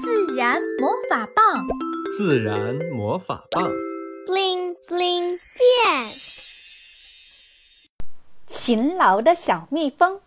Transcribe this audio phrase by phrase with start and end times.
[0.00, 1.66] 自然魔法棒，
[2.16, 3.68] 自然魔法棒
[4.26, 6.12] ，bling bling 变。
[8.46, 10.20] 勤劳的小蜜蜂，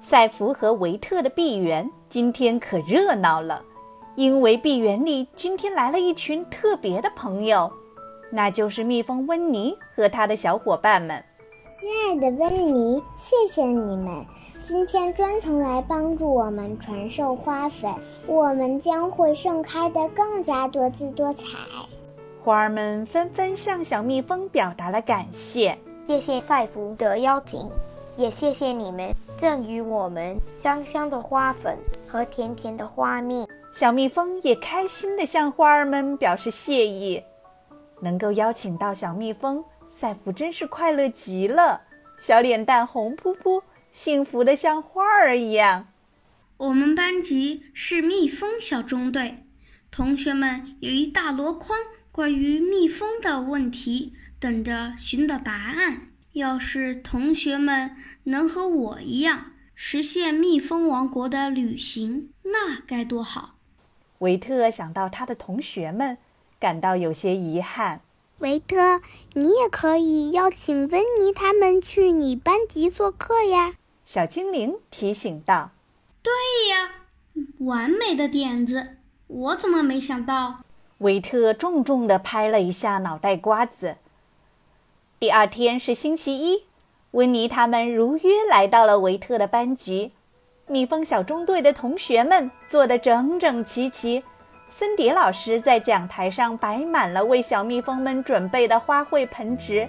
[0.00, 3.64] 赛弗和维特的闭园今天可热闹了，
[4.16, 7.72] 因为闭园里今天来了一群特别的朋友，
[8.32, 11.24] 那就是蜜蜂温妮和他的小伙伴们。
[11.72, 14.26] 亲爱的温妮，谢谢你们
[14.62, 17.90] 今天专程来帮助我们传授花粉，
[18.26, 21.56] 我们将会盛开的更加多姿多彩。
[22.44, 27.66] 花儿们纷纷向小蜜蜂表达了感谢，谢谢赛福的邀请，
[28.16, 33.48] 也谢谢你们赠予我们香香的花粉和甜甜的花蜜。
[33.72, 37.22] 小蜜蜂也开心地向花儿们表示谢意，
[38.00, 39.64] 能够邀请到小蜜蜂。
[39.94, 41.82] 赛弗真是快乐极了，
[42.18, 45.88] 小脸蛋红扑扑，幸福的像花儿一样。
[46.56, 49.44] 我们班级是蜜蜂小中队，
[49.90, 51.78] 同学们有一大箩筐
[52.10, 56.08] 关于蜜蜂的问题等着寻找答案。
[56.32, 63.56] 要是同学们能和我一样实现蜜蜂王国的旅行，那该多好！
[64.20, 66.16] 维特想到他的同学们，
[66.58, 68.00] 感到有些遗憾。
[68.42, 69.00] 维特，
[69.34, 73.74] 你也可以邀请温妮他们去你班级做客呀。
[74.04, 75.70] 小精灵提醒道
[76.24, 76.32] ：“对
[76.68, 76.90] 呀，
[77.60, 78.96] 完美的点子，
[79.28, 80.64] 我怎么没想到？”
[80.98, 83.98] 维特重重地拍了一下脑袋瓜子。
[85.20, 86.64] 第二天是星期一，
[87.12, 90.10] 温妮他们如约来到了维特的班级。
[90.66, 94.24] 蜜蜂小中队的同学们坐得整整齐齐。
[94.74, 99.86] 森蝶老师在讲台上摆满了为小蜜蜂们准备的花卉盆植，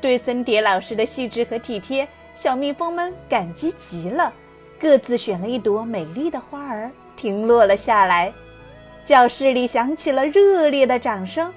[0.00, 4.32] 对森蝶老师的细致和体贴，小蜜蜂们感激极了，
[4.80, 8.32] 各自选了一朵美丽的花儿，停落了下来。
[9.04, 11.52] 教室里响起了热烈的掌声，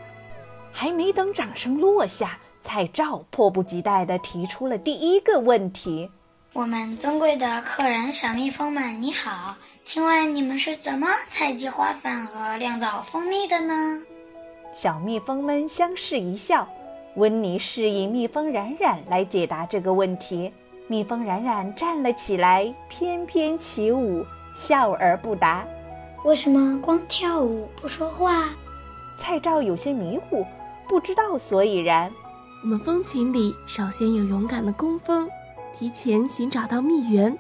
[0.74, 6.12] 还没等掌声落下，蔡照迫不及待地提出了第一个问题。
[6.52, 14.02] 我们尊贵的客人小蜜蜂们，你好，请问你们是怎么采集花粉和酿造蜂蜜的呢？
[14.74, 16.68] 小蜜蜂们相视一笑。
[17.18, 20.52] 温妮示意蜜蜂冉冉来解答这个问题。
[20.88, 24.26] 蜜蜂冉冉站了起来，翩翩起舞，
[24.56, 25.64] 笑而不答。
[26.24, 28.50] 为什么光跳舞不说话？
[29.20, 30.44] 蔡照有些迷糊，
[30.90, 32.12] 不知道所以然。
[32.64, 35.30] 我们蜂群里首先有勇敢的工蜂。
[35.78, 37.38] 提前寻找到蜜源，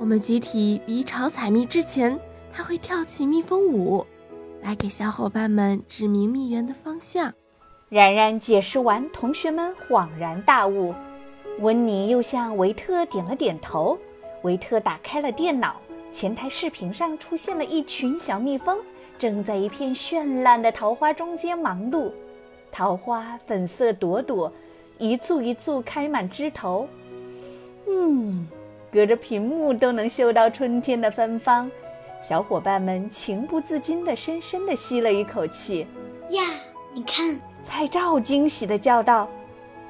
[0.00, 2.18] 我们集体离巢采蜜之前，
[2.52, 4.06] 它会跳起蜜蜂舞，
[4.62, 7.32] 来给小伙伴们指明蜜源的方向。
[7.88, 10.94] 冉冉解释完，同学们恍然大悟。
[11.58, 13.98] 温妮又向维特点了点头。
[14.42, 15.80] 维特打开了电脑，
[16.12, 18.78] 前台视频上出现了一群小蜜蜂，
[19.18, 22.12] 正在一片绚烂的桃花中间忙碌。
[22.70, 24.52] 桃花粉色朵朵，
[24.96, 26.86] 一簇一簇开满枝头。
[27.88, 28.46] 嗯，
[28.90, 31.70] 隔着屏幕都能嗅到春天的芬芳，
[32.22, 35.86] 小伙伴们情不自禁地深深地吸了一口气。
[36.30, 36.42] 呀，
[36.94, 37.38] 你看！
[37.62, 39.28] 蔡照惊喜地叫道。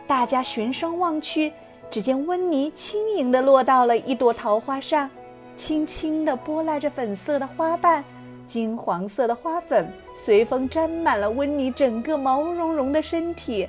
[0.06, 1.53] 大家循声望去，
[1.91, 5.08] 只见温妮轻盈地落到了一朵桃花上，
[5.54, 8.03] 轻轻地拨拉着粉色的花瓣，
[8.48, 13.69] 金黄色的花粉随风沾满了温妮整个毛茸茸的身体。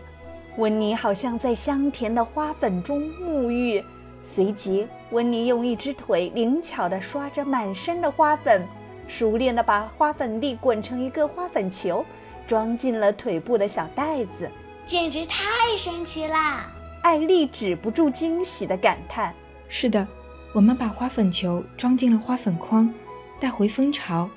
[0.58, 3.84] 温妮好像在香甜的花粉中沐浴。
[4.30, 8.64] 随即，温妮用一只腿灵巧地刷着满身的花粉，
[9.08, 12.06] 熟练地把花粉粒滚成一个花粉球，
[12.46, 14.48] 装进了腿部的小袋子。
[14.86, 16.72] 简直太神奇啦！
[17.02, 19.34] 艾丽止不住惊喜地感叹
[19.68, 20.08] ：“是的，
[20.54, 22.94] 我们把花粉球装进了花粉筐，
[23.40, 24.30] 带回蜂巢，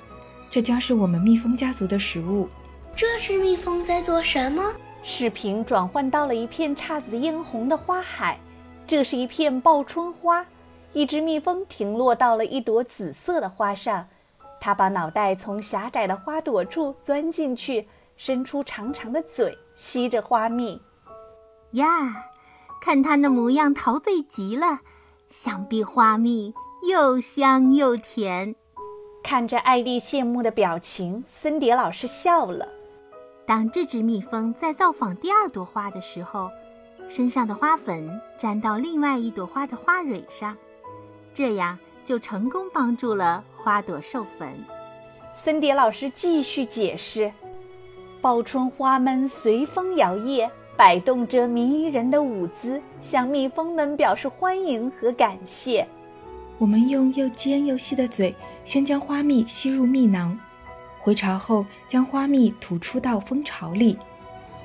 [0.49, 2.49] 这将是我们蜜蜂家族的食物。”
[2.97, 4.63] 这是蜜蜂在做什么？
[5.03, 8.39] 视频转换到了一片姹紫嫣红的花海。
[8.85, 10.45] 这是一片报春花，
[10.91, 14.07] 一只蜜蜂停落到了一朵紫色的花上，
[14.59, 17.87] 它把脑袋从狭窄的花朵处钻进去，
[18.17, 20.81] 伸出长长的嘴吸着花蜜。
[21.71, 22.25] 呀，
[22.81, 24.81] 看它那模样陶醉极了，
[25.29, 26.53] 想必花蜜
[26.87, 28.53] 又香又甜。
[29.23, 32.67] 看着艾丽羡慕的表情，森蝶老师笑了。
[33.47, 36.51] 当这只蜜蜂在造访第二朵花的时候。
[37.07, 40.57] 身上的花粉沾到另外一朵花的花蕊上，
[41.33, 44.49] 这样就成功帮助了花朵授粉。
[45.35, 47.31] 森蝶老师继续解释：
[48.21, 55.87] 报春花们随风摇曳，摆动着迷人的舞姿，向蜜蜂们表示欢迎和感谢。
[56.57, 58.33] 我们用又尖又细的嘴，
[58.63, 60.39] 先将花蜜吸入蜜囊，
[60.99, 63.97] 回巢后将花蜜吐出到蜂巢里。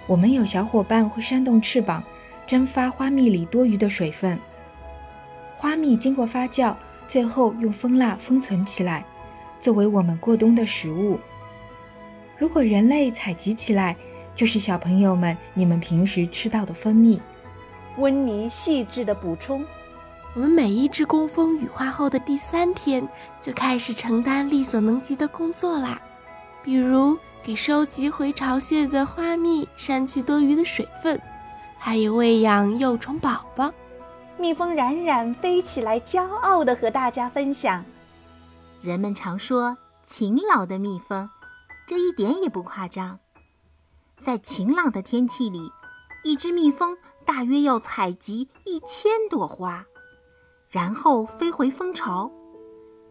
[0.07, 2.03] 我们有小伙伴会扇动翅膀，
[2.49, 4.39] 蒸发花蜜里多余的水分。
[5.55, 6.75] 花蜜经过发酵，
[7.07, 9.05] 最后用蜂蜡封存起来，
[9.61, 11.21] 作为我们过冬的食物。
[12.39, 13.95] 如果人类采集起来，
[14.35, 17.21] 就是小朋友们你们平时吃到的蜂蜜。
[17.99, 19.63] 温妮细致的补充：
[20.35, 23.07] 我们每一只工蜂羽化后的第三天，
[23.41, 26.01] 就开始承担力所能及的工作啦，
[26.63, 31.21] 比如给收集回巢穴的花蜜删去多余的水分，
[31.79, 33.73] 还有喂养幼虫宝宝。
[34.37, 37.85] 蜜蜂冉冉飞起来，骄傲地和大家分享。
[38.81, 41.29] 人们常说勤劳的蜜蜂，
[41.87, 43.19] 这一点也不夸张。
[44.21, 45.73] 在晴朗的天气里，
[46.23, 49.85] 一只蜜蜂大约要采集一千朵花，
[50.69, 52.31] 然后飞回蜂巢，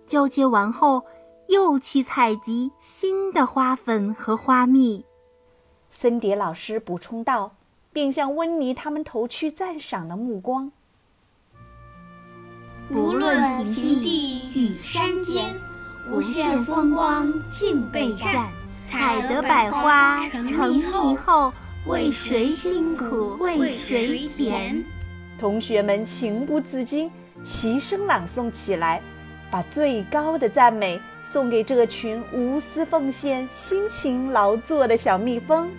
[0.06, 1.04] 交接完后
[1.50, 5.06] 又去采集新的花粉和花蜜。
[5.92, 7.57] 森蝶老师补充道，
[7.92, 10.72] 并向温妮他们投去赞赏的目光。
[12.90, 15.54] 无论平地与山间，
[16.12, 18.50] 无限风光尽被占。
[18.84, 21.52] 采得百花成蜜后，
[21.88, 24.82] 为谁辛苦为谁甜？
[25.38, 27.12] 同学们情不自禁，
[27.44, 29.02] 齐声朗诵起来，
[29.52, 35.70] 把最高的赞美送给这群无私奉献、辛勤劳作的小蜜蜂。